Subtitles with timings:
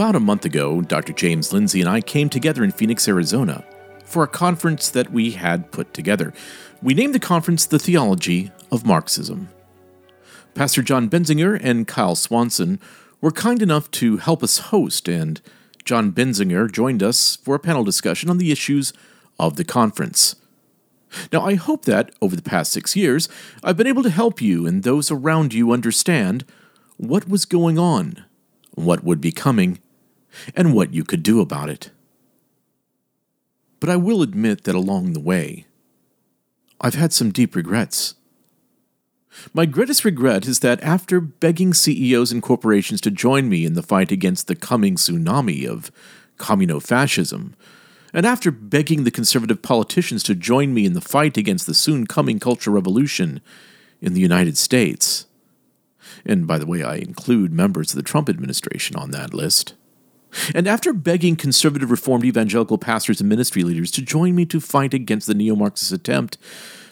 [0.00, 1.12] About a month ago, Dr.
[1.12, 3.62] James Lindsay and I came together in Phoenix, Arizona
[4.06, 6.32] for a conference that we had put together.
[6.80, 9.50] We named the conference The Theology of Marxism.
[10.54, 12.80] Pastor John Benzinger and Kyle Swanson
[13.20, 15.42] were kind enough to help us host, and
[15.84, 18.94] John Benzinger joined us for a panel discussion on the issues
[19.38, 20.34] of the conference.
[21.30, 23.28] Now, I hope that over the past six years,
[23.62, 26.46] I've been able to help you and those around you understand
[26.96, 28.24] what was going on,
[28.74, 29.78] what would be coming,
[30.54, 31.90] and what you could do about it.
[33.80, 35.66] But I will admit that along the way,
[36.80, 38.14] I've had some deep regrets.
[39.54, 43.82] My greatest regret is that after begging CEOs and corporations to join me in the
[43.82, 45.90] fight against the coming tsunami of
[46.36, 47.52] communofascism,
[48.12, 52.06] and after begging the conservative politicians to join me in the fight against the soon
[52.06, 53.40] coming culture revolution
[54.00, 55.26] in the United States,
[56.24, 59.74] and by the way, I include members of the Trump administration on that list,
[60.54, 64.94] and after begging conservative Reformed evangelical pastors and ministry leaders to join me to fight
[64.94, 66.38] against the neo Marxist attempt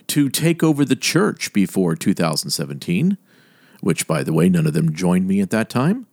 [0.08, 3.18] to take over the church before 2017,
[3.80, 6.06] which, by the way, none of them joined me at that time,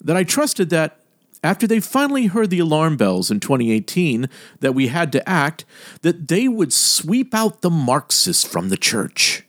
[0.00, 1.00] that I trusted that
[1.44, 4.28] after they finally heard the alarm bells in 2018
[4.60, 5.64] that we had to act,
[6.02, 9.44] that they would sweep out the Marxists from the church.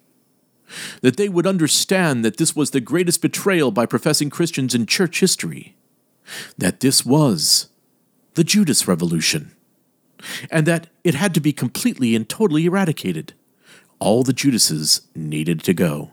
[1.01, 5.19] That they would understand that this was the greatest betrayal by professing Christians in church
[5.19, 5.75] history
[6.57, 7.69] that this was
[8.35, 9.51] the Judas Revolution,
[10.49, 13.33] and that it had to be completely and totally eradicated.
[13.99, 16.11] All the Judases needed to go.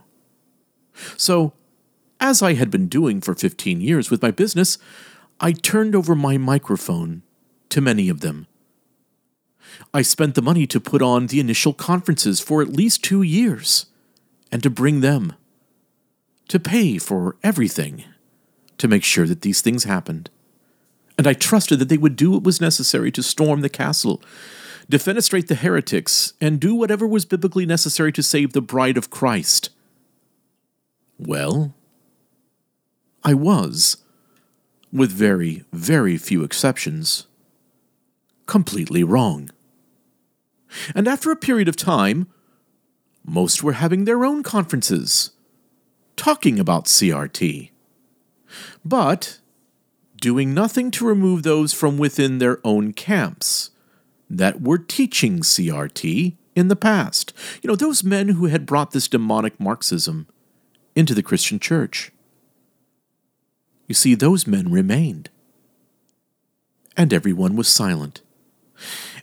[1.16, 1.54] So,
[2.20, 4.78] as I had been doing for 15 years with my business,
[5.40, 7.22] I turned over my microphone
[7.70, 8.46] to many of them.
[9.94, 13.86] I spent the money to put on the initial conferences for at least two years
[14.52, 15.32] and to bring them,
[16.48, 18.04] to pay for everything
[18.80, 20.30] to make sure that these things happened.
[21.18, 24.22] And I trusted that they would do what was necessary to storm the castle,
[24.90, 29.68] defenestrate the heretics, and do whatever was biblically necessary to save the bride of Christ.
[31.18, 31.74] Well,
[33.22, 33.98] I was,
[34.90, 37.26] with very, very few exceptions,
[38.46, 39.50] completely wrong.
[40.94, 42.28] And after a period of time,
[43.26, 45.32] most were having their own conferences,
[46.16, 47.70] talking about CRT
[48.84, 49.40] but
[50.20, 53.70] doing nothing to remove those from within their own camps
[54.28, 57.32] that were teaching CRT in the past.
[57.62, 60.26] You know, those men who had brought this demonic Marxism
[60.94, 62.12] into the Christian church.
[63.88, 65.30] You see, those men remained.
[66.96, 68.22] And everyone was silent.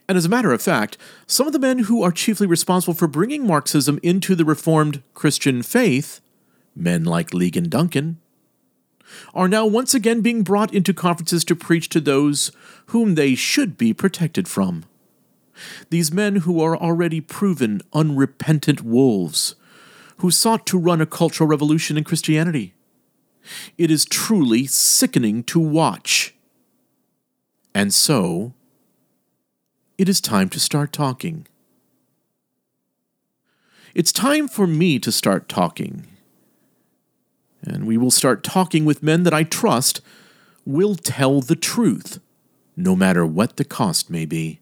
[0.07, 3.07] And as a matter of fact, some of the men who are chiefly responsible for
[3.07, 6.21] bringing Marxism into the Reformed Christian faith,
[6.75, 8.19] men like Ligon Duncan,
[9.33, 12.51] are now once again being brought into conferences to preach to those
[12.87, 14.83] whom they should be protected from.
[15.89, 19.55] These men who are already proven unrepentant wolves,
[20.17, 22.73] who sought to run a cultural revolution in Christianity.
[23.77, 26.35] It is truly sickening to watch.
[27.73, 28.53] And so,
[29.97, 31.47] it is time to start talking.
[33.95, 36.05] It's time for me to start talking
[37.63, 40.01] and we will start talking with men that I trust
[40.65, 42.19] will tell the truth,
[42.75, 44.59] no matter what the cost may be.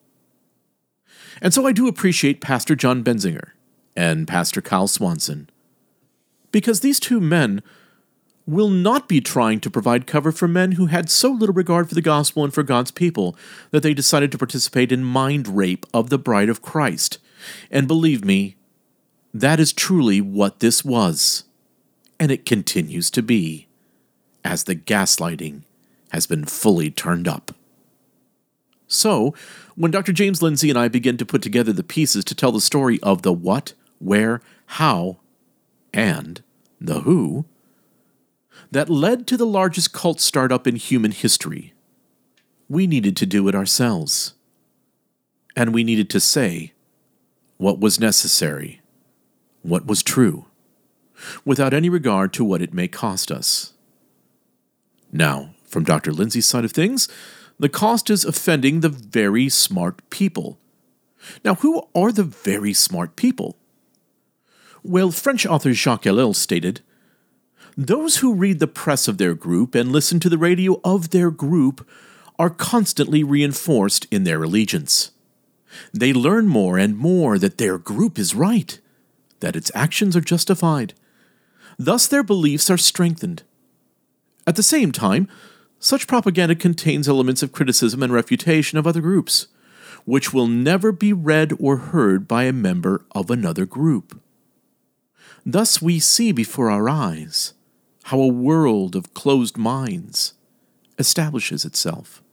[1.41, 3.49] And so I do appreciate Pastor John Benzinger
[3.95, 5.49] and Pastor Kyle Swanson,
[6.51, 7.61] because these two men
[8.45, 11.95] will not be trying to provide cover for men who had so little regard for
[11.95, 13.35] the gospel and for God's people
[13.71, 17.17] that they decided to participate in mind rape of the bride of Christ.
[17.71, 18.55] And believe me,
[19.33, 21.44] that is truly what this was
[22.19, 23.67] and it continues to be,
[24.43, 25.63] as the gaslighting
[26.11, 27.51] has been fully turned up.
[28.87, 29.33] So,
[29.75, 30.13] when Dr.
[30.13, 33.23] James Lindsay and I begin to put together the pieces to tell the story of
[33.23, 35.17] the what, where, how,
[35.93, 36.41] and
[36.79, 37.45] the who,
[38.71, 41.73] that led to the largest cult startup in human history,
[42.69, 44.33] we needed to do it ourselves.
[45.55, 46.73] And we needed to say
[47.57, 48.81] what was necessary,
[49.61, 50.45] what was true
[51.43, 53.73] without any regard to what it may cost us.
[55.11, 56.11] Now, from Dr.
[56.11, 57.07] Lindsay's side of things,
[57.57, 60.59] The cost is offending the very smart people.
[61.43, 63.57] Now, who are the very smart people?
[64.83, 66.81] Well, French author Jacques Ellul stated
[67.77, 71.31] Those who read the press of their group and listen to the radio of their
[71.31, 71.87] group
[72.37, 75.11] are constantly reinforced in their allegiance.
[75.93, 78.79] They learn more and more that their group is right,
[79.39, 80.93] that its actions are justified.
[81.77, 83.43] Thus, their beliefs are strengthened.
[84.47, 85.27] At the same time,
[85.79, 89.47] such propaganda contains elements of criticism and refutation of other groups,
[90.05, 94.21] which will never be read or heard by a member of another group.
[95.45, 97.53] Thus, we see before our eyes
[98.05, 100.33] how a world of closed minds
[100.97, 102.23] establishes itself,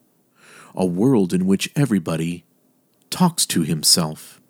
[0.74, 2.44] a world in which everybody
[3.10, 4.40] talks to himself.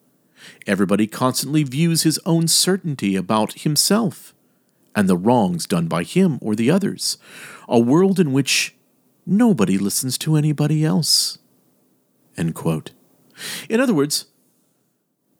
[0.67, 4.32] Everybody constantly views his own certainty about himself
[4.95, 7.19] and the wrongs done by him or the others,
[7.69, 8.75] a world in which
[9.27, 11.39] nobody listens to anybody else.
[12.37, 14.27] In other words,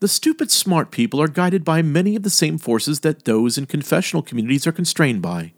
[0.01, 3.67] the stupid smart people are guided by many of the same forces that those in
[3.67, 5.53] confessional communities are constrained by.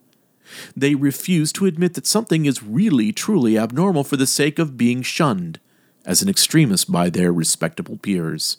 [0.77, 5.03] They refuse to admit that something is really truly abnormal for the sake of being
[5.03, 5.61] shunned
[6.05, 8.59] as an extremist by their respectable peers,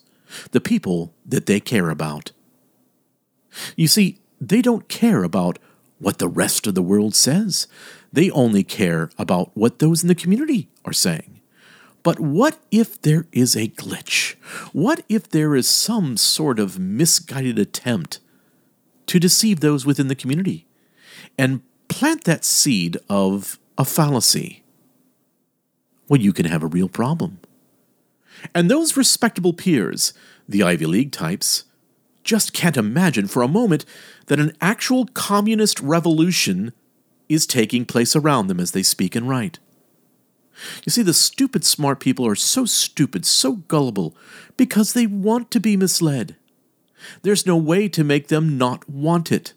[0.51, 2.31] the people that they care about.
[3.75, 5.59] You see, they don't care about
[5.99, 7.67] what the rest of the world says.
[8.11, 11.41] They only care about what those in the community are saying.
[12.03, 14.35] But what if there is a glitch?
[14.73, 18.19] What if there is some sort of misguided attempt
[19.07, 20.67] to deceive those within the community
[21.37, 24.63] and plant that seed of a fallacy?
[26.07, 27.39] Well, you can have a real problem.
[28.53, 30.13] And those respectable peers,
[30.47, 31.63] the Ivy League types,
[32.25, 33.85] just can't imagine for a moment
[34.25, 36.73] that an actual communist revolution
[37.29, 39.59] is taking place around them as they speak and write.
[40.85, 44.15] You see, the stupid smart people are so stupid, so gullible,
[44.57, 46.35] because they want to be misled.
[47.21, 49.53] There's no way to make them not want it.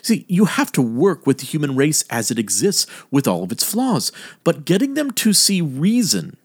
[0.00, 3.52] See, you have to work with the human race as it exists, with all of
[3.52, 4.12] its flaws,
[4.44, 6.36] but getting them to see reason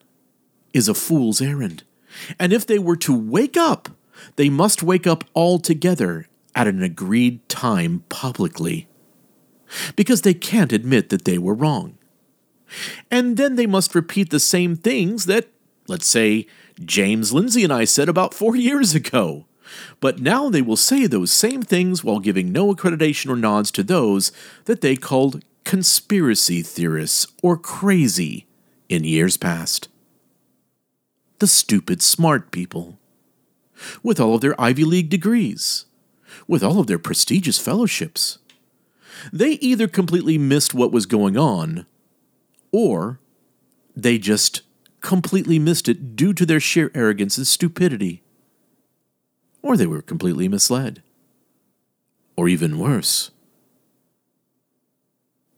[0.73, 1.83] is a fool's errand.
[2.39, 3.89] And if they were to wake up,
[4.35, 8.87] they must wake up all together at an agreed time publicly.
[9.95, 11.97] Because they can't admit that they were wrong.
[13.11, 15.47] And then they must repeat the same things that,
[15.87, 16.47] let's say,
[16.83, 19.45] James Lindsay and I said about four years ago.
[19.99, 23.83] But now they will say those same things while giving no accreditation or nods to
[23.83, 24.31] those
[24.65, 28.47] that they called conspiracy theorists or crazy
[28.87, 29.89] in years past.
[31.39, 32.97] The stupid smart people
[34.03, 35.85] with all of their Ivy League degrees,
[36.47, 38.39] with all of their prestigious fellowships.
[39.33, 41.85] They either completely missed what was going on,
[42.71, 43.19] or
[43.95, 44.61] they just
[45.01, 48.21] completely missed it due to their sheer arrogance and stupidity.
[49.61, 51.01] Or they were completely misled.
[52.35, 53.31] Or even worse,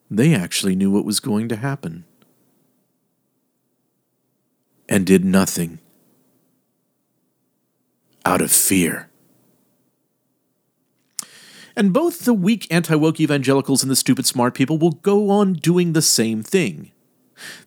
[0.10, 2.06] they actually knew what was going to happen
[4.88, 5.80] and did nothing
[8.30, 9.10] out of fear.
[11.76, 15.54] And both the weak anti woke evangelicals and the stupid smart people will go on
[15.54, 16.92] doing the same thing.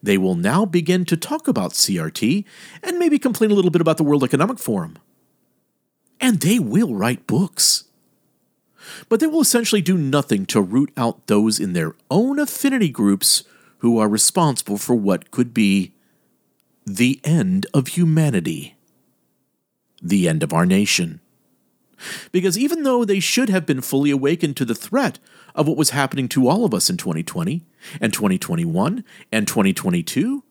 [0.03, 2.45] They will now begin to talk about CRT
[2.83, 4.99] and maybe complain a little bit about the World Economic Forum.
[6.21, 7.85] And they will write books.
[9.09, 13.43] But they will essentially do nothing to root out those in their own affinity groups
[13.79, 15.95] who are responsible for what could be
[16.87, 18.77] the end of humanity
[20.03, 21.21] the end of our nation.
[22.33, 25.19] Because even though they should have been fully awakened to the threat
[25.55, 27.63] of what was happening to all of us in 2020
[28.01, 30.43] and 2021 and 2022,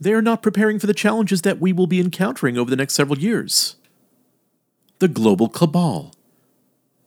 [0.00, 2.94] they are not preparing for the challenges that we will be encountering over the next
[2.94, 3.76] several years.
[4.98, 6.14] The global cabal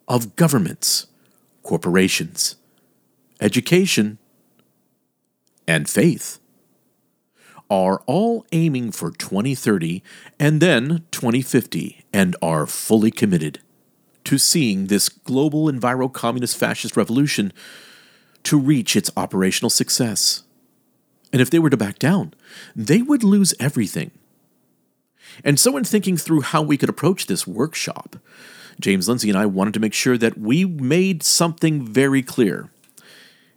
[0.07, 1.07] of governments,
[1.63, 2.57] corporations,
[3.41, 4.19] education,
[5.67, 6.39] and faith
[7.69, 10.03] are all aiming for 2030
[10.39, 13.59] and then 2050 and are fully committed
[14.25, 17.51] to seeing this global enviro communist fascist revolution
[18.43, 20.43] to reach its operational success.
[21.31, 22.33] And if they were to back down,
[22.75, 24.11] they would lose everything.
[25.43, 28.17] And so, in thinking through how we could approach this workshop,
[28.79, 32.69] James Lindsay and I wanted to make sure that we made something very clear.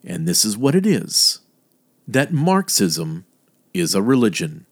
[0.05, 1.41] And this is what it is
[2.09, 3.27] that Marxism
[3.78, 4.66] is a religion.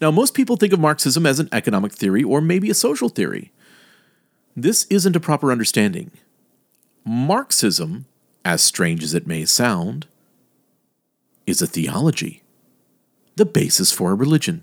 [0.00, 3.52] Now, most people think of Marxism as an economic theory or maybe a social theory.
[4.56, 6.10] This isn't a proper understanding.
[7.04, 8.06] Marxism,
[8.44, 10.06] as strange as it may sound,
[11.46, 12.42] is a theology.
[13.38, 14.62] the basis for a religion.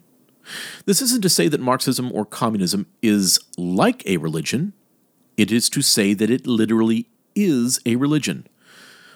[0.86, 4.74] This isn't to say that Marxism or communism is like a religion,
[5.38, 8.46] it is to say that it literally is a religion.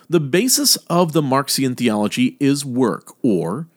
[0.10, 3.68] The basis of the Marxian theology is work, or,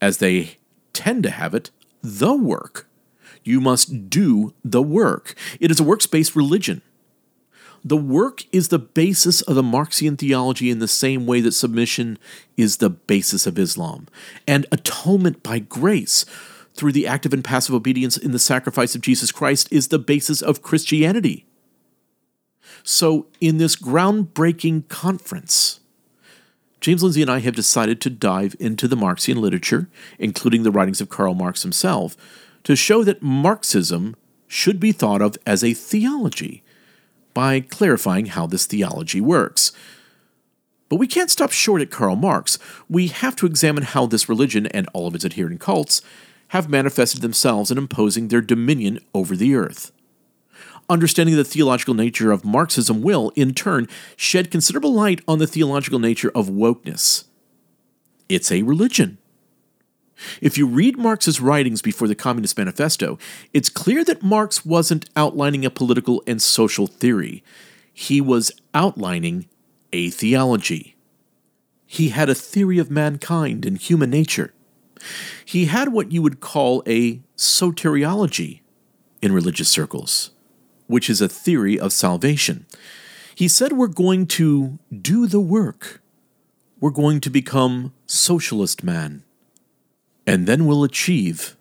[0.00, 0.56] as they
[0.92, 1.70] tend to have it,
[2.02, 2.88] the work.
[3.42, 5.34] You must do the work.
[5.60, 6.82] It is a works based religion.
[7.82, 12.18] The work is the basis of the Marxian theology in the same way that submission
[12.56, 14.06] is the basis of Islam,
[14.46, 16.26] and atonement by grace
[16.74, 20.42] through the active and passive obedience in the sacrifice of Jesus Christ is the basis
[20.42, 21.46] of Christianity.
[22.82, 25.79] So, in this groundbreaking conference,
[26.80, 31.00] James Lindsay and I have decided to dive into the Marxian literature, including the writings
[31.00, 32.16] of Karl Marx himself,
[32.64, 34.16] to show that Marxism
[34.48, 36.62] should be thought of as a theology
[37.34, 39.72] by clarifying how this theology works.
[40.88, 42.58] But we can't stop short at Karl Marx.
[42.88, 46.02] We have to examine how this religion and all of its adherent cults
[46.48, 49.92] have manifested themselves in imposing their dominion over the earth.
[50.90, 56.00] Understanding the theological nature of Marxism will, in turn, shed considerable light on the theological
[56.00, 57.26] nature of wokeness.
[58.28, 59.18] It's a religion.
[60.40, 63.20] If you read Marx's writings before the Communist Manifesto,
[63.54, 67.44] it's clear that Marx wasn't outlining a political and social theory.
[67.92, 69.46] He was outlining
[69.92, 70.96] a theology.
[71.86, 74.52] He had a theory of mankind and human nature.
[75.44, 78.60] He had what you would call a soteriology
[79.22, 80.32] in religious circles
[80.90, 82.66] which is a theory of salvation.
[83.34, 86.02] He said we're going to do the work.
[86.80, 89.22] We're going to become socialist man.
[90.26, 91.56] And then we'll achieve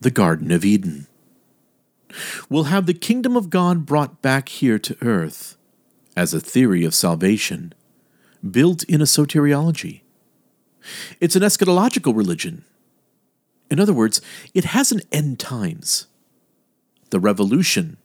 [0.00, 1.08] the Garden of Eden.
[2.48, 5.56] We'll have the kingdom of God brought back here to earth
[6.16, 7.74] as a theory of salvation,
[8.48, 10.02] built in a soteriology.
[11.20, 12.64] It's an eschatological religion.
[13.70, 14.20] In other words,
[14.54, 16.06] it has an end times.
[17.10, 17.96] The revolution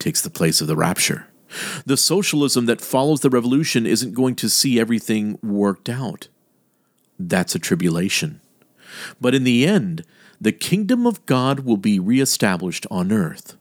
[0.00, 1.26] takes the place of the rapture.
[1.84, 6.28] The socialism that follows the revolution isn't going to see everything worked out.
[7.18, 8.40] That's a tribulation.
[9.20, 10.04] But in the end,
[10.40, 13.56] the kingdom of God will be reestablished on earth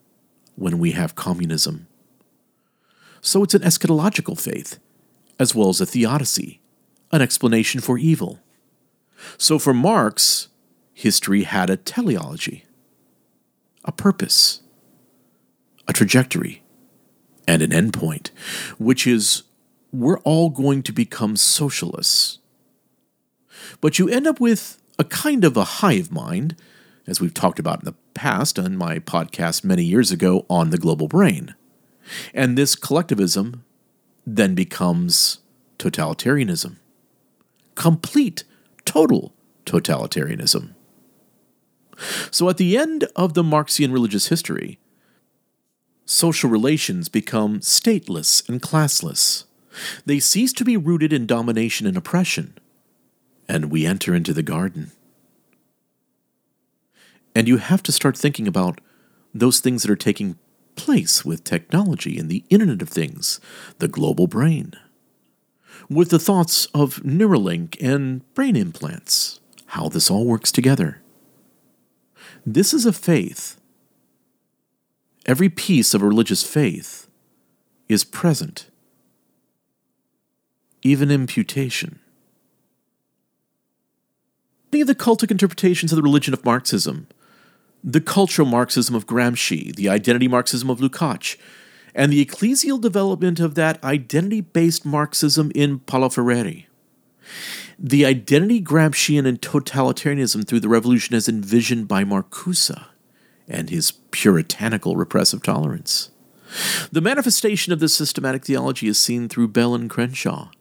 [0.56, 1.88] when we have communism.
[3.22, 4.80] So it's an eschatological faith,
[5.38, 6.62] as well as a theodicy,
[7.12, 8.40] an explanation for evil.
[9.38, 10.48] So for Marx,
[10.94, 12.66] history had a teleology,
[13.84, 14.62] a purpose
[15.90, 16.62] a trajectory,
[17.48, 18.30] and an endpoint,
[18.78, 19.42] which is
[19.92, 22.38] we're all going to become socialists.
[23.82, 26.56] But you end up with a kind of a hive mind,
[27.08, 30.78] as we've talked about in the past on my podcast many years ago on the
[30.78, 31.56] global brain.
[32.36, 33.64] And this collectivism
[34.28, 35.40] then becomes
[35.80, 36.76] totalitarianism.
[37.74, 38.44] Complete,
[38.86, 39.34] total
[39.66, 40.76] totalitarianism.
[42.30, 44.78] So at the end of the Marxian religious history,
[46.10, 49.44] social relations become stateless and classless.
[50.06, 52.58] They cease to be rooted in domination and oppression,
[53.48, 54.92] and we enter into the garden.
[57.36, 58.82] And you have to start thinking about
[59.36, 60.40] those things that are taking
[60.76, 63.40] place with technology and the Internet of Things,
[63.78, 64.74] the global brain,
[65.90, 71.02] with the thoughts of Neuralink and brain implants, how this all works together.
[72.46, 73.59] This is a faith
[75.30, 77.08] Every piece of religious faith
[77.88, 78.72] is present,
[80.82, 82.00] even imputation.
[84.72, 87.08] Many of the cultic interpretations of the religion of Marxism,
[87.84, 91.38] the cultural Marxism of Gramsci, the identity Marxism of Lukács,
[91.94, 96.64] and the ecclesial development of that identity based Marxism in Paulo Freire.
[97.78, 102.88] The identity Gramscian and totalitarianism through the revolution as envisioned by Marcuse
[103.50, 106.12] and his puritanical repressive tolerance.
[106.92, 110.52] The manifestation of this systematic theology is seen through Bell and Crenshaw,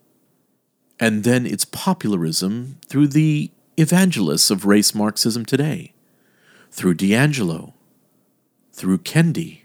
[0.98, 5.92] and then its popularism through the evangelists of race Marxism today,
[6.70, 7.74] through DiAngelo,
[8.72, 9.60] through Kendi,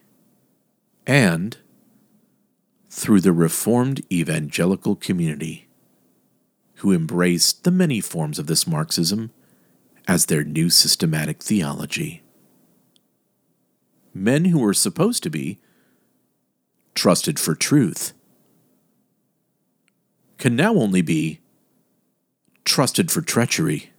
[1.06, 1.58] and
[2.90, 5.68] through the Reformed evangelical community,
[6.76, 9.32] who embraced the many forms of this Marxism
[10.08, 12.23] as their new systematic theology
[14.14, 15.60] men who were supposed to be
[16.96, 18.14] trusted for truth
[20.38, 21.40] can now only be
[22.66, 23.92] trusted for treachery.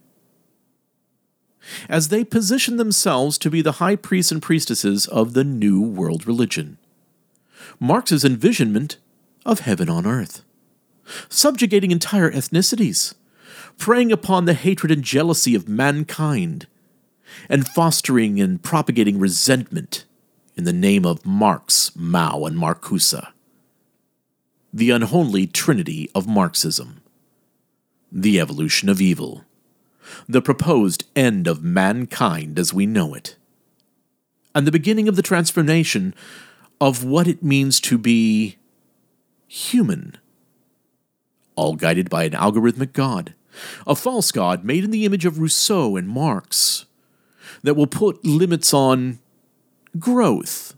[1.89, 6.27] As they position themselves to be the high priests and priestesses of the new world
[6.27, 6.77] religion,
[7.79, 8.97] Marx's envisionment
[9.45, 10.43] of heaven on earth,
[11.29, 13.15] subjugating entire ethnicities,
[13.77, 16.67] preying upon the hatred and jealousy of mankind,
[17.49, 20.04] and fostering and propagating resentment
[20.55, 23.27] in the name of Marx, Mao, and Marcuse.
[24.73, 27.01] The unholy trinity of Marxism.
[28.11, 29.43] The evolution of evil.
[30.27, 33.35] The proposed end of mankind as we know it.
[34.53, 36.13] And the beginning of the transformation
[36.79, 38.57] of what it means to be
[39.47, 40.17] human.
[41.55, 43.33] All guided by an algorithmic God,
[43.87, 46.85] a false God made in the image of Rousseau and Marx,
[47.63, 49.19] that will put limits on
[49.99, 50.75] growth.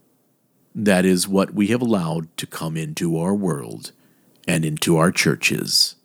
[0.75, 3.91] That is what we have allowed to come into our world
[4.47, 5.95] and into our churches.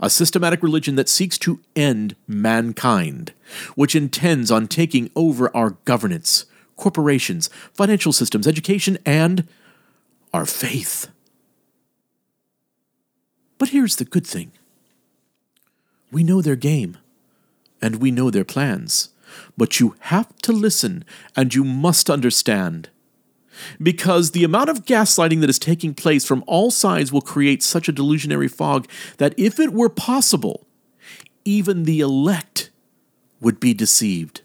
[0.00, 3.32] A systematic religion that seeks to end mankind,
[3.74, 9.46] which intends on taking over our governance, corporations, financial systems, education, and
[10.34, 11.08] our faith.
[13.58, 14.50] But here's the good thing
[16.10, 16.98] we know their game,
[17.80, 19.10] and we know their plans,
[19.56, 21.04] but you have to listen
[21.36, 22.90] and you must understand.
[23.80, 27.88] Because the amount of gaslighting that is taking place from all sides will create such
[27.88, 30.66] a delusionary fog that if it were possible,
[31.44, 32.70] even the elect
[33.40, 34.42] would be deceived.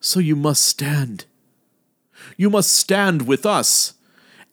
[0.00, 1.26] So you must stand.
[2.36, 3.94] You must stand with us,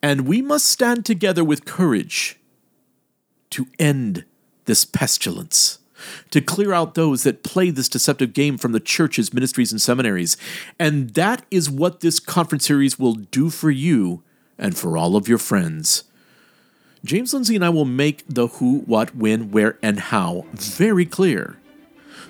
[0.02, 2.38] and we must stand together with courage
[3.50, 4.24] to end
[4.64, 5.78] this pestilence,
[6.30, 10.36] to clear out those that play this deceptive game from the churches, ministries, and seminaries.
[10.78, 14.22] And that is what this conference series will do for you
[14.58, 16.04] and for all of your friends.
[17.04, 21.58] James Lindsay and I will make the who, what, when, where, and how very clear.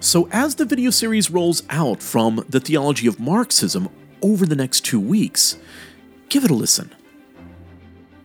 [0.00, 3.88] So, as the video series rolls out from the theology of Marxism
[4.22, 5.58] over the next two weeks,
[6.28, 6.92] give it a listen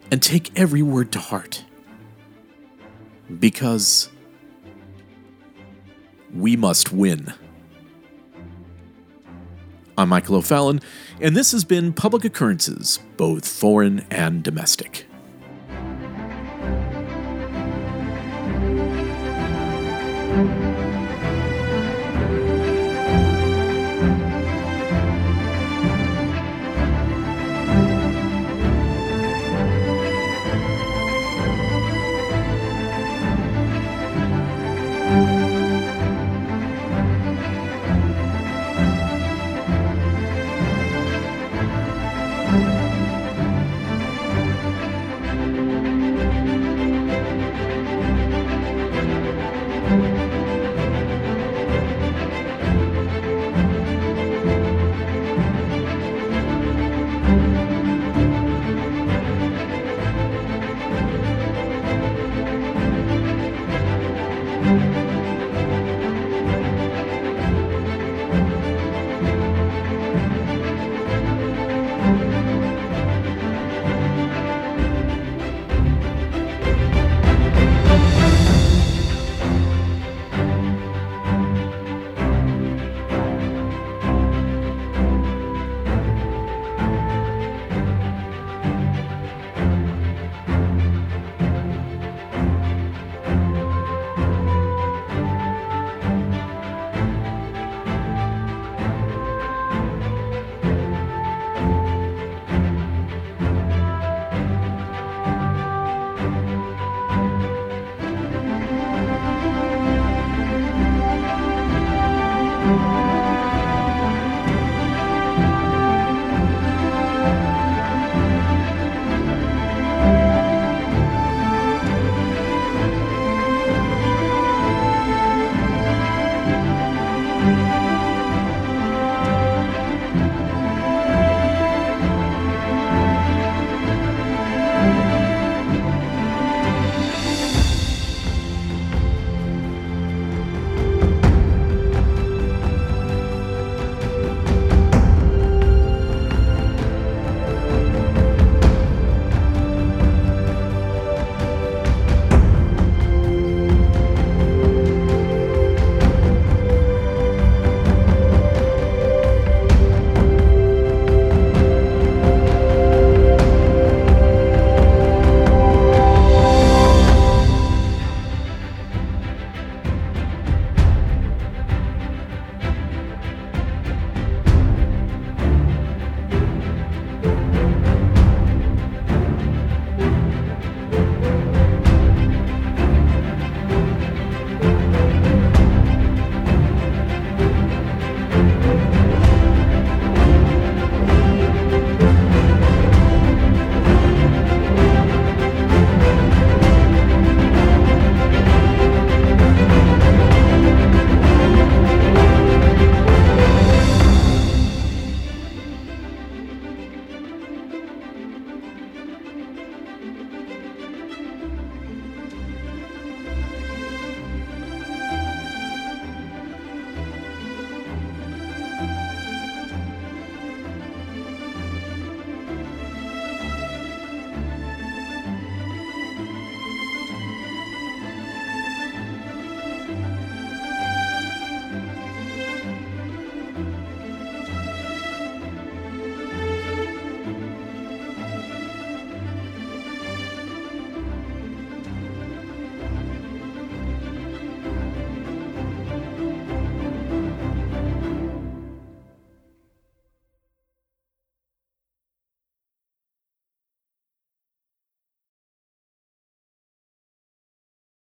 [0.10, 1.66] and take every word to heart.
[3.40, 4.10] Because
[6.34, 7.34] we Must Win.
[9.98, 10.82] I'm Michael O'Fallon,
[11.20, 15.08] and this has been Public Occurrences, both foreign and domestic.